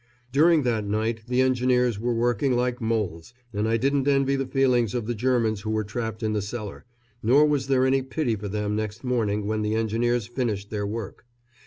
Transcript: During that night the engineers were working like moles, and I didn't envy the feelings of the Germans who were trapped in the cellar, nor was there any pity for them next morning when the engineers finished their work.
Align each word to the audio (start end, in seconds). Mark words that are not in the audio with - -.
During 0.31 0.63
that 0.63 0.83
night 0.83 1.21
the 1.27 1.41
engineers 1.41 1.99
were 1.99 2.15
working 2.15 2.55
like 2.55 2.81
moles, 2.81 3.35
and 3.53 3.67
I 3.67 3.77
didn't 3.77 4.07
envy 4.07 4.35
the 4.35 4.47
feelings 4.47 4.95
of 4.95 5.05
the 5.05 5.13
Germans 5.13 5.61
who 5.61 5.69
were 5.69 5.83
trapped 5.83 6.23
in 6.23 6.33
the 6.33 6.41
cellar, 6.41 6.85
nor 7.21 7.45
was 7.45 7.67
there 7.67 7.85
any 7.85 8.01
pity 8.01 8.35
for 8.35 8.47
them 8.47 8.75
next 8.75 9.03
morning 9.03 9.45
when 9.45 9.61
the 9.61 9.75
engineers 9.75 10.25
finished 10.25 10.71
their 10.71 10.87
work. 10.87 11.27